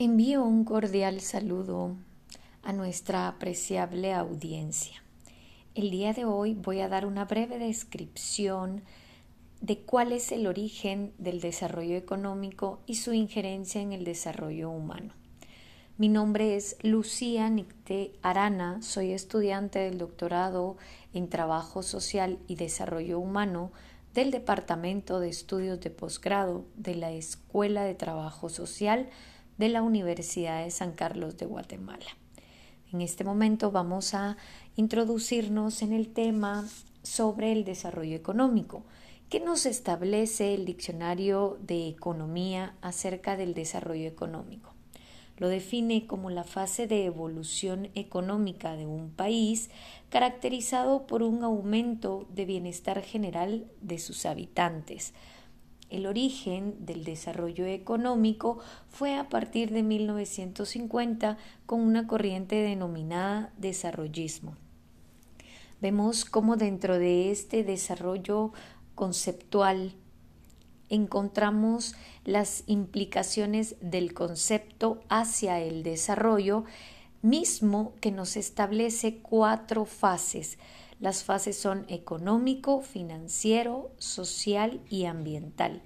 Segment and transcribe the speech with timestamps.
[0.00, 1.96] Envío un cordial saludo
[2.62, 5.02] a nuestra apreciable audiencia.
[5.74, 8.82] El día de hoy voy a dar una breve descripción
[9.60, 15.14] de cuál es el origen del desarrollo económico y su injerencia en el desarrollo humano.
[15.96, 20.76] Mi nombre es Lucía Nicté Arana, soy estudiante del doctorado
[21.12, 23.72] en Trabajo Social y Desarrollo Humano
[24.14, 29.08] del Departamento de Estudios de Posgrado de la Escuela de Trabajo Social
[29.58, 32.06] de la Universidad de San Carlos de Guatemala.
[32.92, 34.36] En este momento vamos a
[34.76, 36.66] introducirnos en el tema
[37.02, 38.84] sobre el desarrollo económico.
[39.28, 44.72] ¿Qué nos establece el diccionario de economía acerca del desarrollo económico?
[45.36, 49.70] Lo define como la fase de evolución económica de un país
[50.08, 55.12] caracterizado por un aumento de bienestar general de sus habitantes,
[55.90, 64.56] el origen del desarrollo económico fue a partir de 1950 con una corriente denominada desarrollismo.
[65.80, 68.52] Vemos cómo dentro de este desarrollo
[68.94, 69.94] conceptual
[70.88, 76.64] encontramos las implicaciones del concepto hacia el desarrollo
[77.22, 80.58] mismo que nos establece cuatro fases
[81.00, 85.82] las fases son económico, financiero, social y ambiental.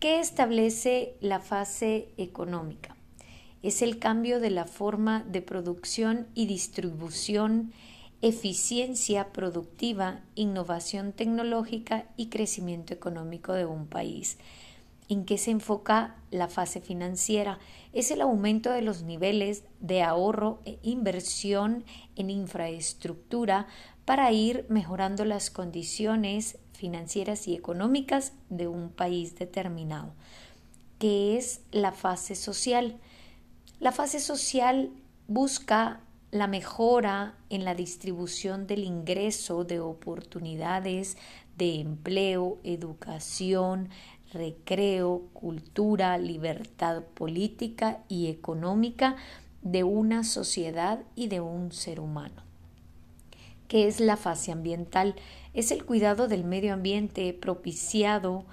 [0.00, 2.96] ¿Qué establece la fase económica?
[3.62, 7.72] Es el cambio de la forma de producción y distribución,
[8.22, 14.38] eficiencia productiva, innovación tecnológica y crecimiento económico de un país.
[15.08, 17.58] ¿En qué se enfoca la fase financiera?
[17.92, 21.84] Es el aumento de los niveles de ahorro e inversión
[22.16, 23.68] en infraestructura
[24.06, 30.14] para ir mejorando las condiciones financieras y económicas de un país determinado,
[31.00, 32.98] que es la fase social.
[33.80, 34.90] La fase social
[35.26, 41.16] busca la mejora en la distribución del ingreso de oportunidades
[41.58, 43.88] de empleo, educación,
[44.32, 49.16] recreo, cultura, libertad política y económica
[49.62, 52.46] de una sociedad y de un ser humano
[53.68, 55.14] que es la fase ambiental.
[55.54, 58.44] Es el cuidado del medio ambiente propiciado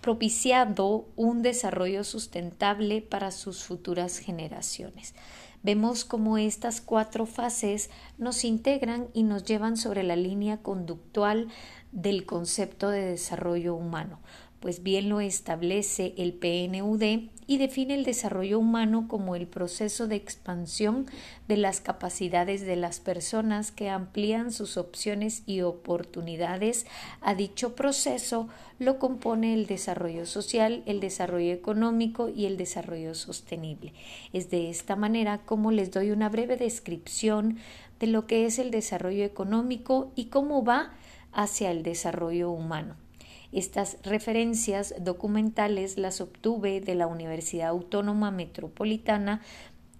[0.00, 5.14] propiciado un desarrollo sustentable para sus futuras generaciones.
[5.62, 11.48] Vemos cómo estas cuatro fases nos integran y nos llevan sobre la línea conductual
[11.90, 14.20] del concepto de desarrollo humano
[14.60, 20.16] pues bien lo establece el PNUD y define el desarrollo humano como el proceso de
[20.16, 21.06] expansión
[21.48, 26.86] de las capacidades de las personas que amplían sus opciones y oportunidades.
[27.22, 28.48] A dicho proceso
[28.78, 33.94] lo compone el desarrollo social, el desarrollo económico y el desarrollo sostenible.
[34.34, 37.58] Es de esta manera como les doy una breve descripción
[37.98, 40.92] de lo que es el desarrollo económico y cómo va
[41.32, 43.07] hacia el desarrollo humano.
[43.50, 49.40] Estas referencias documentales las obtuve de la Universidad Autónoma Metropolitana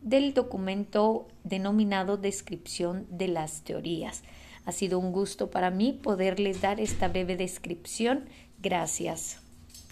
[0.02, 4.22] del documento denominado Descripción de las Teorías.
[4.64, 8.26] Ha sido un gusto para mí poderles dar esta breve descripción.
[8.60, 9.47] Gracias.